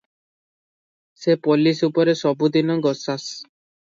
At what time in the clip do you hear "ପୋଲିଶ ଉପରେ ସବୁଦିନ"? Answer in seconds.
1.47-2.79